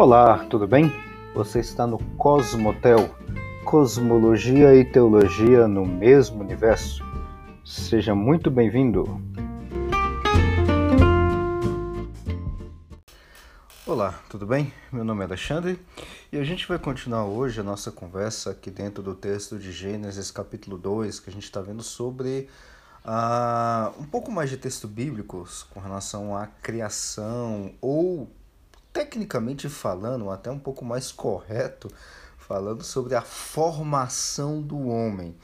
[0.00, 0.92] Olá, tudo bem?
[1.34, 3.12] Você está no Cosmotel,
[3.64, 7.02] Cosmologia e Teologia no mesmo universo.
[7.64, 9.20] Seja muito bem-vindo.
[13.84, 14.72] Olá, tudo bem?
[14.92, 15.84] Meu nome é Alexandre
[16.30, 20.30] e a gente vai continuar hoje a nossa conversa aqui dentro do texto de Gênesis,
[20.30, 22.48] capítulo 2, que a gente está vendo sobre
[23.04, 28.30] uh, um pouco mais de texto bíblicos com relação à criação ou
[28.98, 31.88] tecnicamente falando, até um pouco mais correto,
[32.36, 35.36] falando sobre a formação do homem.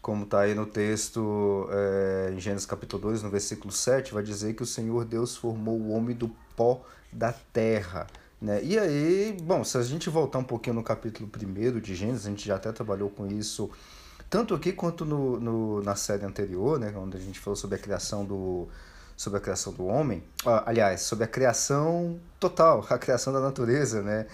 [0.00, 4.54] Como está aí no texto é, em Gênesis capítulo 2, no versículo 7, vai dizer
[4.54, 8.06] que o Senhor Deus formou o homem do pó da terra.
[8.40, 8.62] Né?
[8.62, 12.30] E aí, bom, se a gente voltar um pouquinho no capítulo 1 de Gênesis, a
[12.30, 13.68] gente já até trabalhou com isso,
[14.30, 17.78] tanto aqui quanto no, no, na série anterior, né, onde a gente falou sobre a
[17.78, 18.68] criação do,
[19.16, 20.22] sobre a criação do homem,
[20.66, 24.26] aliás, sobre a criação total, a criação da natureza, né?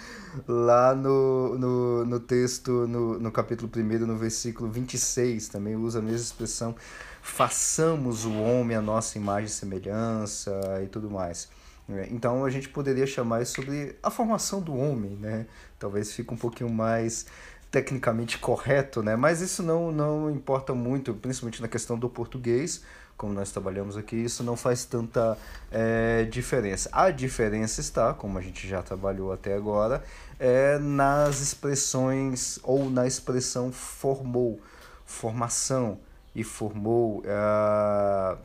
[0.49, 6.03] Lá no, no, no texto, no, no capítulo 1, no versículo 26, também usa a
[6.03, 6.75] mesma expressão,
[7.23, 11.49] façamos o homem a nossa imagem e semelhança e tudo mais.
[11.87, 12.09] Né?
[12.11, 15.47] Então a gente poderia chamar isso sobre a formação do homem, né?
[15.79, 17.27] Talvez fique um pouquinho mais
[17.71, 19.17] tecnicamente correto, né?
[19.17, 22.83] Mas isso não, não importa muito, principalmente na questão do português,
[23.17, 25.37] como nós trabalhamos aqui, isso não faz tanta
[25.71, 26.89] é, diferença.
[26.91, 30.03] A diferença está, como a gente já trabalhou até agora,
[30.39, 34.59] é nas expressões ou na expressão formou,
[35.05, 35.99] formação
[36.35, 38.37] e formou é,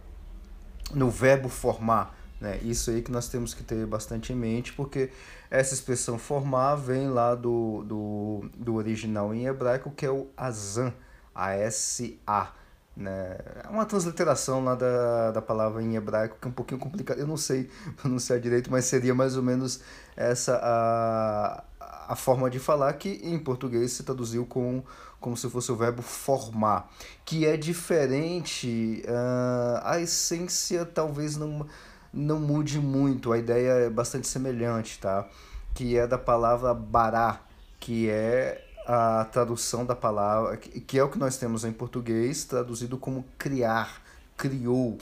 [0.93, 2.14] no verbo formar.
[2.45, 2.59] Né?
[2.61, 5.09] Isso aí que nós temos que ter bastante em mente, porque
[5.49, 10.93] essa expressão formar vem lá do, do, do original em hebraico, que é o azan,
[11.33, 12.53] A-S-A
[12.95, 13.35] né?
[13.63, 17.19] É uma transliteração lá da, da palavra em hebraico que é um pouquinho complicado.
[17.19, 19.81] Eu não sei pronunciar direito, mas seria mais ou menos
[20.15, 21.63] essa a,
[22.07, 24.83] a forma de falar que em português se traduziu com,
[25.19, 26.89] como se fosse o verbo formar,
[27.25, 29.03] que é diferente.
[29.07, 31.67] Uh, a essência talvez não,
[32.15, 35.27] não mude muito, a ideia é bastante semelhante, tá?
[35.73, 37.41] Que é da palavra bará,
[37.79, 42.97] que é a tradução da palavra, que é o que nós temos em português, traduzido
[42.97, 44.01] como criar,
[44.37, 44.97] criou.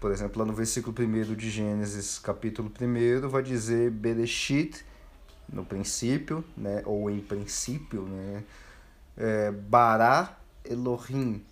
[0.00, 4.84] Por exemplo, lá no versículo 1 de Gênesis, capítulo 1, vai dizer Bereshit,
[5.52, 8.44] no princípio, né, ou em princípio, né,
[9.16, 11.44] é, Bará Elohim,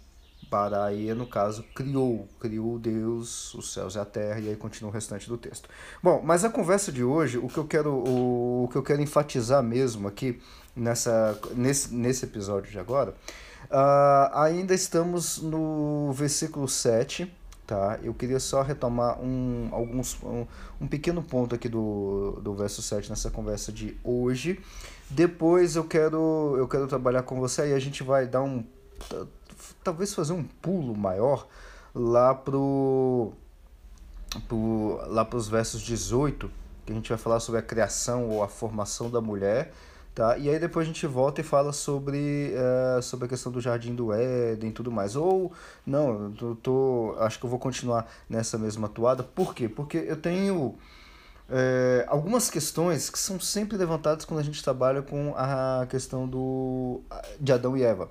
[0.50, 4.94] Baraia, no caso, criou, criou Deus, os céus e a terra, e aí continua o
[4.94, 5.68] restante do texto.
[6.02, 9.02] Bom, mas a conversa de hoje, o que eu quero, o, o que eu quero
[9.02, 10.40] enfatizar mesmo aqui
[10.74, 13.14] nessa, nesse, nesse episódio de agora,
[13.64, 17.32] uh, ainda estamos no versículo 7,
[17.66, 17.98] tá?
[18.02, 20.46] Eu queria só retomar um, alguns, um,
[20.80, 24.60] um pequeno ponto aqui do, do verso 7 nessa conversa de hoje.
[25.10, 28.64] Depois eu quero, eu quero trabalhar com você e a gente vai dar um
[29.82, 31.46] talvez fazer um pulo maior
[31.94, 33.32] lá pro,
[34.48, 36.50] pro lá para os versos 18,
[36.84, 39.72] que a gente vai falar sobre a criação ou a formação da mulher,
[40.14, 40.36] tá?
[40.36, 43.94] E aí depois a gente volta e fala sobre, uh, sobre a questão do jardim
[43.94, 45.16] do Éden e tudo mais.
[45.16, 45.52] Ou
[45.86, 49.22] não, eu tô, acho que eu vou continuar nessa mesma toada.
[49.22, 49.68] Por quê?
[49.68, 50.76] Porque eu tenho
[51.48, 57.00] é, algumas questões que são sempre levantadas quando a gente trabalha com a questão do,
[57.40, 58.10] de Adão e Eva,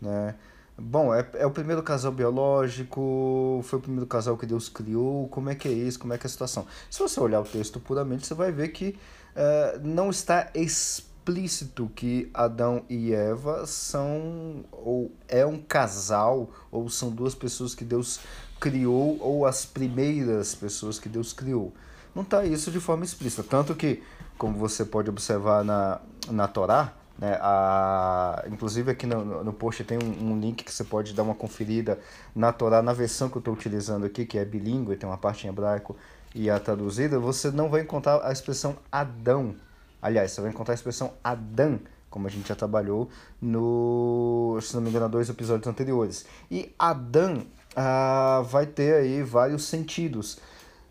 [0.00, 0.34] né?
[0.78, 5.48] Bom, é, é o primeiro casal biológico, foi o primeiro casal que Deus criou, como
[5.48, 6.66] é que é isso, como é que é a situação.
[6.90, 8.94] Se você olhar o texto puramente, você vai ver que
[9.34, 17.10] uh, não está explícito que Adão e Eva são, ou é um casal, ou são
[17.10, 18.20] duas pessoas que Deus
[18.60, 21.72] criou, ou as primeiras pessoas que Deus criou.
[22.14, 23.42] Não está isso de forma explícita.
[23.42, 24.02] Tanto que,
[24.36, 26.00] como você pode observar na,
[26.30, 27.38] na Torá, né?
[27.40, 31.34] A, inclusive aqui no, no post tem um, um, link que você pode dar uma
[31.34, 31.98] conferida
[32.34, 35.46] na Torá, na versão que eu estou utilizando aqui, que é bilíngue, tem uma parte
[35.46, 35.96] em hebraico
[36.34, 39.54] e a traduzida, você não vai encontrar a expressão Adão.
[40.02, 41.80] Aliás, você vai encontrar a expressão Adão,
[42.10, 43.08] como a gente já trabalhou
[43.40, 46.26] no, se não me engano, dois episódios anteriores.
[46.50, 50.38] E Adão ah, vai ter aí vários sentidos.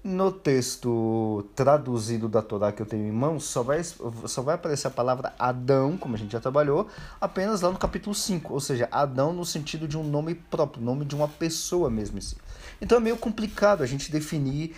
[0.08, 4.86] No texto traduzido da Torá que eu tenho em mãos, só vai, só vai aparecer
[4.86, 6.88] a palavra Adão, como a gente já trabalhou,
[7.20, 11.06] apenas lá no capítulo 5, ou seja, Adão no sentido de um nome próprio, nome
[11.06, 12.20] de uma pessoa mesmo.
[12.20, 12.36] Assim.
[12.80, 14.76] Então é meio complicado a gente definir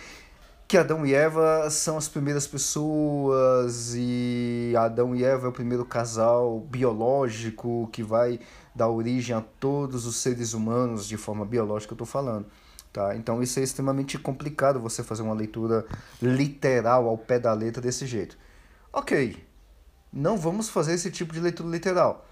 [0.66, 5.84] que Adão e Eva são as primeiras pessoas e Adão e Eva é o primeiro
[5.84, 8.40] casal biológico que vai
[8.74, 12.46] dar origem a todos os seres humanos de forma biológica, eu estou falando.
[12.98, 13.14] Tá?
[13.14, 15.86] Então isso é extremamente complicado você fazer uma leitura
[16.20, 18.36] literal ao pé da letra desse jeito.
[18.92, 19.36] Ok,
[20.12, 22.26] não vamos fazer esse tipo de leitura literal.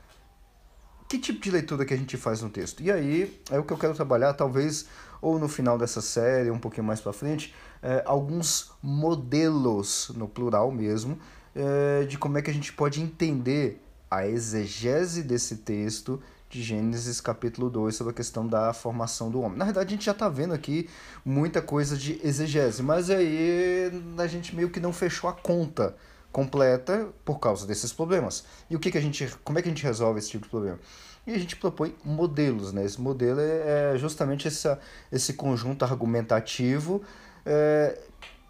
[1.08, 2.82] Que tipo de leitura que a gente faz no texto?
[2.82, 4.88] E aí é o que eu quero trabalhar, talvez
[5.22, 10.72] ou no final dessa série, um pouquinho mais para frente, é, alguns modelos, no plural
[10.72, 11.16] mesmo,
[11.54, 13.80] é, de como é que a gente pode entender
[14.10, 19.58] a exegese desse texto de Gênesis capítulo 2 sobre a questão da formação do homem.
[19.58, 20.88] Na verdade, a gente já está vendo aqui
[21.24, 25.96] muita coisa de exegese, mas aí a gente meio que não fechou a conta
[26.30, 28.44] completa por causa desses problemas.
[28.70, 30.50] E o que, que a gente, como é que a gente resolve esse tipo de
[30.50, 30.78] problema?
[31.26, 32.84] E a gente propõe modelos, né?
[32.84, 34.78] Esse modelo é, é justamente essa,
[35.10, 37.02] esse conjunto argumentativo
[37.44, 37.98] é,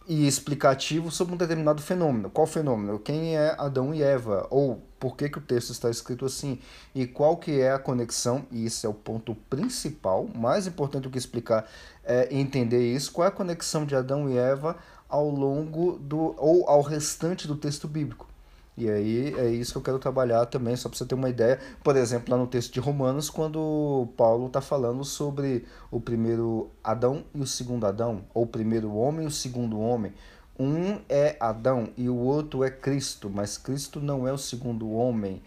[0.07, 2.29] e explicativo sobre um determinado fenômeno.
[2.29, 2.99] Qual fenômeno?
[2.99, 4.47] Quem é Adão e Eva?
[4.51, 6.59] Ou por que, que o texto está escrito assim?
[6.95, 8.47] E qual que é a conexão?
[8.51, 11.69] E isso é o ponto principal, mais importante do que explicar
[12.05, 13.13] é entender isso.
[13.13, 14.77] Qual é a conexão de Adão e Eva
[15.09, 18.27] ao longo do ou ao restante do texto bíblico?
[18.77, 21.59] E aí é isso que eu quero trabalhar também, só para você ter uma ideia.
[21.83, 27.25] Por exemplo, lá no texto de Romanos, quando Paulo está falando sobre o primeiro Adão
[27.35, 30.13] e o segundo Adão, ou o primeiro homem e o segundo homem.
[30.59, 35.43] Um é Adão e o outro é Cristo, mas Cristo não é o segundo homem.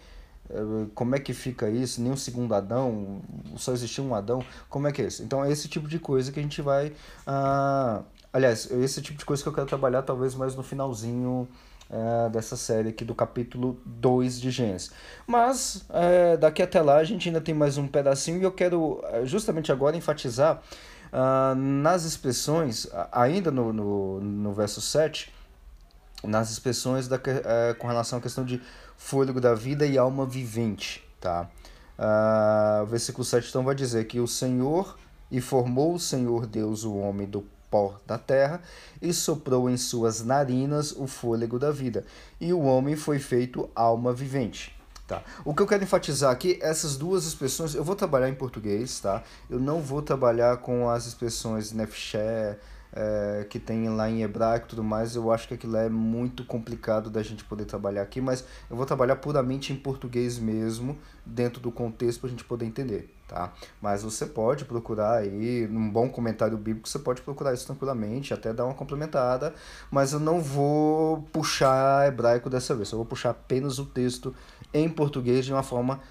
[0.50, 2.02] Eh, como é que fica isso?
[2.02, 3.22] Nem o segundo Adão,
[3.56, 4.44] só existia um Adão.
[4.70, 5.24] Como é que é isso?
[5.24, 6.94] Então é esse tipo de coisa que a gente vai.
[7.26, 8.02] Ah,
[8.34, 11.48] aliás, esse tipo de coisa que eu quero trabalhar talvez mais no finalzinho
[11.90, 14.92] é, dessa série aqui do capítulo 2 de Gênesis.
[15.26, 19.04] Mas é, daqui até lá a gente ainda tem mais um pedacinho e eu quero
[19.26, 20.62] justamente agora enfatizar
[21.12, 25.34] uh, nas expressões, ainda no, no, no verso 7,
[26.24, 28.62] nas expressões da, é, com relação à questão de
[28.98, 31.04] fôlego da vida e alma vivente.
[31.20, 31.50] Tá?
[31.98, 34.98] Uh, o versículo 7 então vai dizer que o Senhor
[35.32, 38.62] e formou o Senhor Deus o homem do pó da terra
[39.02, 42.06] e soprou em suas narinas o fôlego da vida.
[42.40, 44.79] E o homem foi feito alma vivente.
[45.10, 45.24] Tá.
[45.44, 49.24] O que eu quero enfatizar aqui, essas duas expressões, eu vou trabalhar em português, tá?
[49.50, 52.60] Eu não vou trabalhar com as expressões nefché,
[52.94, 56.44] é, que tem lá em hebraico e tudo mais, eu acho que aquilo é muito
[56.44, 61.62] complicado da gente poder trabalhar aqui, mas eu vou trabalhar puramente em português mesmo, dentro
[61.62, 63.54] do contexto para a gente poder entender tá?
[63.80, 68.52] Mas você pode procurar aí, num bom comentário bíblico, você pode procurar isso tranquilamente, até
[68.52, 69.54] dar uma complementada,
[69.90, 74.36] mas eu não vou puxar hebraico dessa vez, eu vou puxar apenas o texto
[74.74, 76.02] em português de uma forma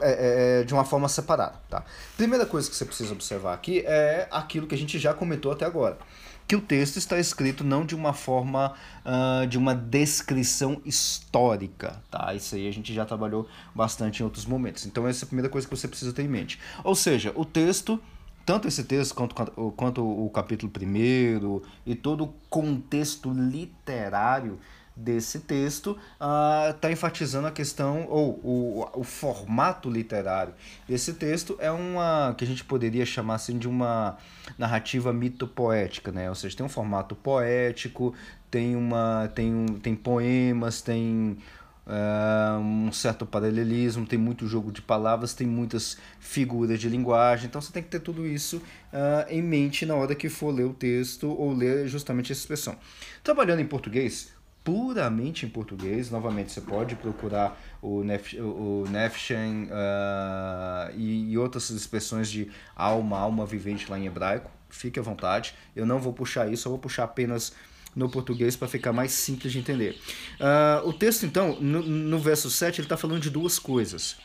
[0.00, 1.84] é, é, é, de uma forma separada, tá?
[2.16, 5.64] Primeira coisa que você precisa observar aqui é aquilo que a gente já comentou até
[5.64, 5.98] agora
[6.46, 8.74] que o texto está escrito não de uma forma
[9.04, 12.34] uh, de uma descrição histórica, tá?
[12.34, 14.84] Isso aí a gente já trabalhou bastante em outros momentos.
[14.84, 16.60] Então essa é a primeira coisa que você precisa ter em mente.
[16.82, 18.00] Ou seja, o texto
[18.44, 19.34] tanto esse texto quanto,
[19.72, 24.58] quanto o capítulo primeiro e todo o contexto literário
[24.96, 30.54] desse texto está uh, enfatizando a questão ou o, o formato literário.
[30.88, 34.16] Desse texto é uma que a gente poderia chamar assim de uma
[34.56, 36.28] narrativa mitopoética né?
[36.28, 38.14] Ou seja tem um formato poético
[38.50, 41.38] tem uma tem um, tem poemas tem
[41.86, 47.46] uh, um certo paralelismo tem muito jogo de palavras tem muitas figuras de linguagem.
[47.46, 48.58] Então você tem que ter tudo isso
[48.92, 52.76] uh, em mente na hora que for ler o texto ou ler justamente essa expressão.
[53.24, 54.33] Trabalhando em português
[54.64, 56.10] puramente em português.
[56.10, 63.18] Novamente, você pode procurar o, Nef, o Nefshen uh, e, e, outras expressões de alma,
[63.18, 64.50] alma vivente lá em hebraico.
[64.70, 65.54] Fique à vontade.
[65.76, 67.54] Eu não vou puxar isso, eu vou puxar apenas
[67.94, 70.00] no português para ficar mais simples de entender.
[70.40, 74.16] Uh, o texto, então, no, no verso 7, ele está falando de duas coisas.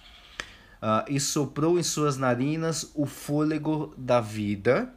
[0.82, 4.94] Uh, e soprou em suas narinas o fôlego da vida.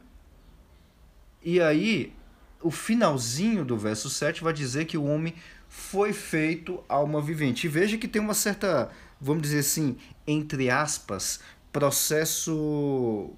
[1.43, 2.13] E aí,
[2.63, 5.35] o finalzinho do verso 7 vai dizer que o homem
[5.67, 7.67] foi feito alma vivente.
[7.67, 8.89] E veja que tem uma certa,
[9.19, 11.39] vamos dizer assim, entre aspas,
[11.71, 13.31] processo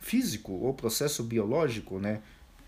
[0.00, 2.20] físico ou processo biológico, né?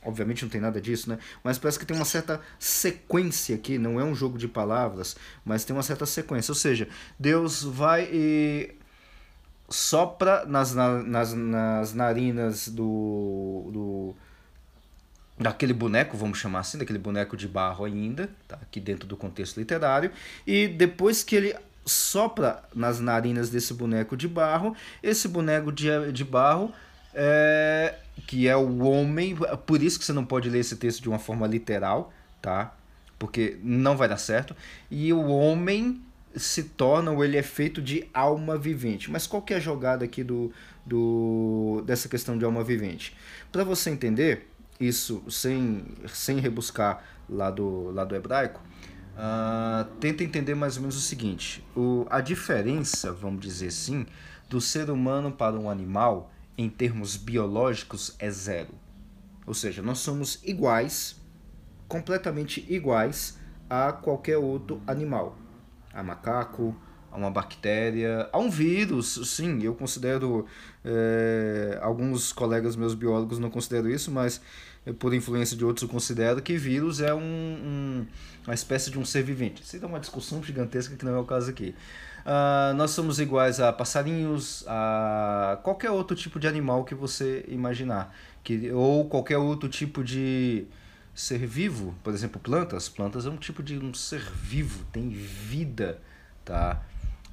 [0.02, 1.18] Obviamente não tem nada disso, né?
[1.42, 5.64] Mas parece que tem uma certa sequência aqui, não é um jogo de palavras, mas
[5.64, 6.52] tem uma certa sequência.
[6.52, 6.88] Ou seja,
[7.18, 8.74] Deus vai e
[9.68, 14.16] sopra nas, nas, nas narinas do, do
[15.38, 18.59] daquele boneco, vamos chamar assim, daquele boneco de barro ainda, tá?
[18.61, 20.11] aqui dentro do contexto literário,
[20.47, 21.54] e depois que ele
[21.87, 26.73] sopra nas narinas desse boneco de barro, esse boneco de, de barro
[27.14, 27.95] é,
[28.26, 31.18] que é o homem, por isso que você não pode ler esse texto de uma
[31.18, 32.75] forma literal, tá?
[33.18, 34.54] Porque não vai dar certo.
[34.90, 36.00] E o homem
[36.37, 39.11] se torna, ou ele é feito de alma vivente.
[39.11, 40.52] Mas qual que é a jogada aqui do,
[40.87, 43.16] do dessa questão de alma vivente?
[43.50, 44.48] Para você entender,
[44.80, 48.61] isso sem, sem rebuscar lá do, lá do hebraico,
[49.14, 54.06] uh, tenta entender mais ou menos o seguinte: o, a diferença, vamos dizer assim,
[54.49, 58.75] do ser humano para um animal, em termos biológicos, é zero.
[59.47, 61.20] Ou seja, nós somos iguais,
[61.87, 65.38] completamente iguais a qualquer outro animal.
[65.92, 66.76] A macaco,
[67.10, 70.46] a uma bactéria, a um vírus, sim, eu considero,
[70.84, 74.40] é, alguns colegas meus biólogos não consideram isso, mas
[74.86, 78.06] eh, por influência de outros eu considero que vírus é um, um,
[78.46, 79.62] uma espécie de um ser vivente.
[79.62, 81.74] Isso é uma discussão gigantesca que não é o caso aqui.
[82.20, 88.14] Uh, nós somos iguais a passarinhos, a qualquer outro tipo de animal que você imaginar,
[88.44, 90.66] que, ou qualquer outro tipo de
[91.14, 92.88] ser vivo, por exemplo, plantas.
[92.88, 96.00] Plantas é um tipo de um ser vivo, tem vida,
[96.44, 96.82] tá?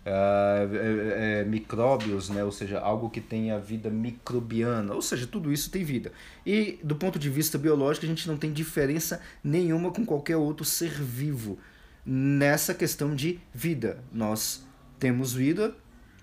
[0.06, 2.44] Uh, micróbios, né?
[2.44, 6.12] ou seja, algo que tenha vida microbiana, ou seja, tudo isso tem vida.
[6.46, 10.64] E do ponto de vista biológico, a gente não tem diferença nenhuma com qualquer outro
[10.64, 11.58] ser vivo
[12.06, 13.98] nessa questão de vida.
[14.12, 14.64] Nós
[15.00, 15.76] temos vida,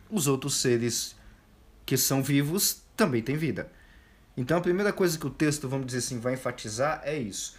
[0.09, 1.17] os outros seres
[1.85, 3.69] que são vivos também têm vida.
[4.37, 7.57] Então a primeira coisa que o texto, vamos dizer assim, vai enfatizar é isso.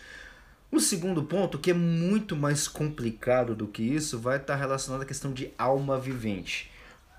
[0.74, 5.06] O segundo ponto, que é muito mais complicado do que isso, vai estar relacionado à
[5.06, 6.72] questão de alma vivente.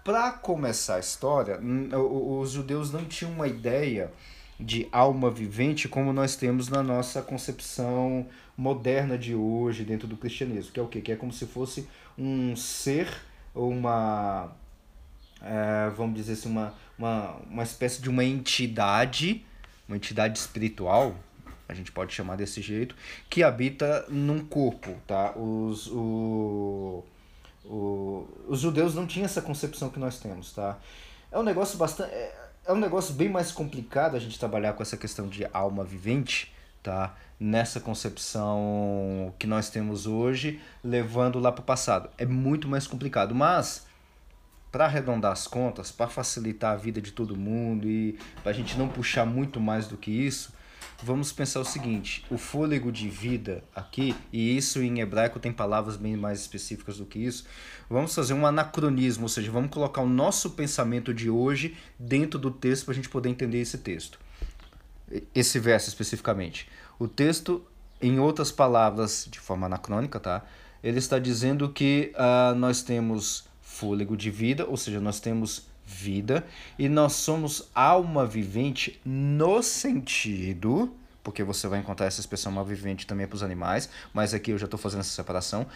[0.04, 1.60] Para começar a história,
[1.96, 4.10] os judeus não tinham uma ideia
[4.58, 10.72] de alma vivente como nós temos na nossa concepção moderna de hoje dentro do cristianismo,
[10.72, 11.00] que é o quê?
[11.00, 13.06] Que é como se fosse um ser
[13.54, 14.50] uma,
[15.40, 19.46] é, vamos dizer assim, uma, uma, uma espécie de uma entidade,
[19.86, 21.14] uma entidade espiritual,
[21.68, 22.94] a gente pode chamar desse jeito,
[23.28, 25.32] que habita num corpo, tá?
[25.36, 27.04] Os, o,
[27.64, 30.78] o, os judeus não tinham essa concepção que nós temos, tá?
[31.30, 32.12] É um negócio bastante...
[32.12, 35.84] É, é um negócio bem mais complicado a gente trabalhar com essa questão de alma
[35.84, 36.52] vivente,
[36.82, 37.14] tá?
[37.38, 42.08] Nessa concepção que nós temos hoje, levando lá para o passado.
[42.16, 43.86] É muito mais complicado, mas
[44.72, 48.76] para arredondar as contas, para facilitar a vida de todo mundo e para a gente
[48.76, 50.52] não puxar muito mais do que isso,
[51.02, 55.96] vamos pensar o seguinte: o fôlego de vida aqui, e isso em hebraico tem palavras
[55.96, 57.44] bem mais específicas do que isso,
[57.88, 62.50] vamos fazer um anacronismo, ou seja, vamos colocar o nosso pensamento de hoje dentro do
[62.50, 64.18] texto para a gente poder entender esse texto.
[65.34, 66.68] Esse verso especificamente.
[66.98, 67.64] O texto,
[68.00, 70.44] em outras palavras, de forma anacrônica, tá?
[70.82, 76.44] Ele está dizendo que uh, nós temos fôlego de vida, ou seja, nós temos vida,
[76.78, 83.06] e nós somos alma vivente no sentido, porque você vai encontrar essa expressão alma vivente
[83.06, 85.66] também para os animais, mas aqui eu já estou fazendo essa separação.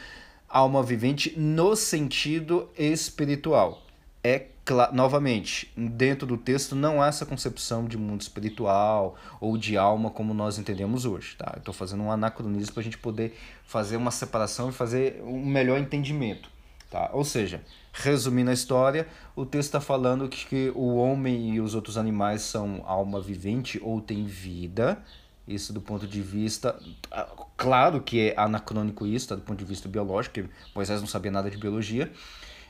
[0.49, 3.83] Alma vivente no sentido espiritual.
[4.25, 4.47] É
[4.93, 10.35] novamente, dentro do texto não há essa concepção de mundo espiritual ou de alma como
[10.35, 11.37] nós entendemos hoje.
[11.37, 11.55] Tá?
[11.57, 15.79] Estou fazendo um anacronismo para a gente poder fazer uma separação e fazer um melhor
[15.79, 16.51] entendimento.
[16.91, 17.11] Tá?
[17.13, 21.75] Ou seja, resumindo a história, o texto está falando que, que o homem e os
[21.75, 25.03] outros animais são alma vivente ou têm vida.
[25.47, 26.79] Isso do ponto de vista.
[27.11, 29.35] Ah, claro que é anacrônico isso, tá?
[29.35, 32.11] do ponto de vista biológico, porque Moisés não sabia nada de biologia.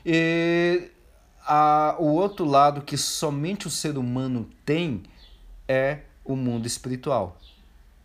[0.05, 0.91] E
[1.45, 5.03] a, o outro lado que somente o ser humano tem
[5.67, 7.37] é o mundo espiritual.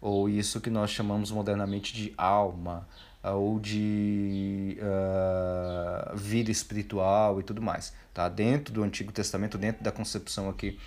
[0.00, 2.86] Ou isso que nós chamamos modernamente de alma,
[3.32, 7.92] ou de uh, vida espiritual e tudo mais.
[8.12, 8.28] Tá?
[8.28, 10.78] Dentro do Antigo Testamento, dentro da concepção aqui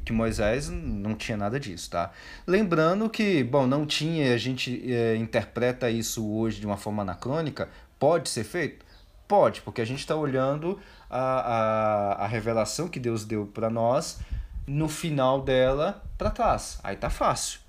[0.00, 2.10] que Moisés não tinha nada disso, tá?
[2.46, 7.68] Lembrando que, bom, não tinha, a gente é, interpreta isso hoje de uma forma anacrônica,
[7.98, 8.86] pode ser feito?
[9.28, 10.78] Pode, porque a gente está olhando
[11.10, 14.18] a, a, a revelação que Deus deu para nós
[14.66, 16.78] no final dela para trás.
[16.82, 17.61] Aí tá fácil.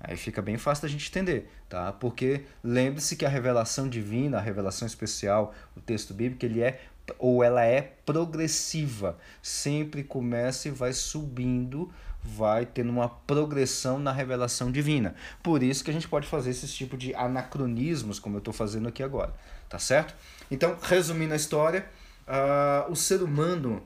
[0.00, 1.92] Aí fica bem fácil da gente entender, tá?
[1.92, 6.80] Porque lembre-se que a revelação divina, a revelação especial, o texto bíblico, ele é
[7.18, 9.18] ou ela é progressiva.
[9.42, 11.92] Sempre começa e vai subindo,
[12.22, 15.14] vai tendo uma progressão na revelação divina.
[15.42, 18.88] Por isso que a gente pode fazer esse tipo de anacronismos, como eu estou fazendo
[18.88, 19.34] aqui agora,
[19.68, 20.14] tá certo?
[20.50, 21.86] Então, resumindo a história,
[22.26, 23.82] uh, o ser humano,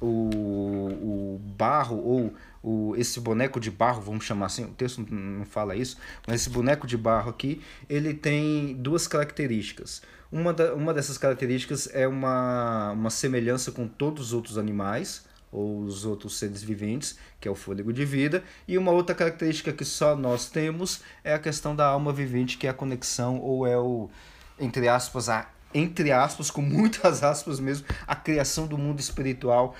[0.00, 2.34] o, o barro ou
[2.66, 5.96] o, esse boneco de barro, vamos chamar assim, o texto não fala isso,
[6.26, 10.02] mas esse boneco de barro aqui, ele tem duas características.
[10.32, 15.82] Uma, da, uma dessas características é uma, uma semelhança com todos os outros animais, ou
[15.82, 19.84] os outros seres viventes, que é o fôlego de vida, e uma outra característica que
[19.84, 23.78] só nós temos é a questão da alma vivente, que é a conexão, ou é
[23.78, 24.10] o,
[24.58, 29.76] entre aspas, a, entre aspas, com muitas aspas mesmo, a criação do mundo espiritual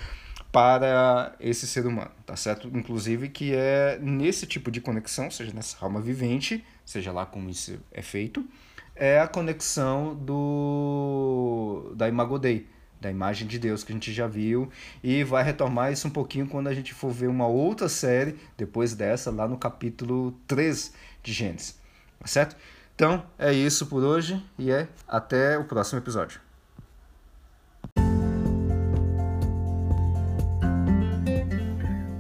[0.53, 2.69] para esse ser humano, tá certo?
[2.69, 7.79] Inclusive que é nesse tipo de conexão, seja nessa alma vivente, seja lá como isso
[7.93, 8.47] é feito,
[8.95, 12.67] é a conexão do da Imago Dei,
[13.01, 14.71] da imagem de Deus que a gente já viu
[15.03, 18.95] e vai retomar isso um pouquinho quando a gente for ver uma outra série depois
[18.95, 21.79] dessa lá no capítulo 3 de Gênesis.
[22.19, 22.57] Tá certo?
[22.95, 26.46] Então, é isso por hoje e é até o próximo episódio.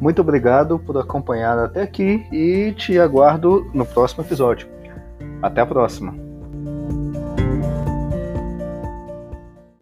[0.06, 4.68] Muito obrigado por acompanhar até aqui e te aguardo no próximo episódio.
[5.42, 6.25] Até a próxima!